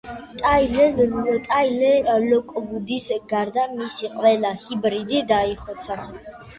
[0.45, 6.05] ტაილერ ლოკვუდის გარდა მისი ყველა ჰიბრიდი დაიხოცა.